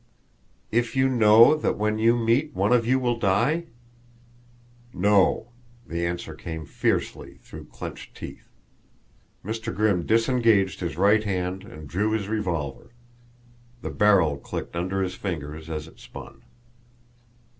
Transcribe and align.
"If 0.71 0.95
you 0.95 1.07
know 1.07 1.55
that 1.55 1.77
when 1.77 1.99
you 1.99 2.17
meet 2.17 2.55
one 2.55 2.73
of 2.73 2.87
you 2.87 2.97
will 2.97 3.19
die?" 3.19 3.65
"No." 4.93 5.49
The 5.85 6.07
answer 6.07 6.33
came 6.33 6.65
fiercely, 6.65 7.35
through 7.43 7.65
clenched 7.67 8.17
teeth. 8.17 8.49
Mr. 9.45 9.71
Grimm 9.71 10.07
disengaged 10.07 10.79
his 10.79 10.97
right 10.97 11.23
hand 11.23 11.63
and 11.65 11.87
drew 11.87 12.13
his 12.13 12.27
revolver; 12.29 12.93
the 13.83 13.91
barrel 13.91 14.37
clicked 14.37 14.75
under 14.75 15.03
his 15.03 15.13
fingers 15.13 15.69
as 15.69 15.87
it 15.87 15.99
spun. 15.99 16.41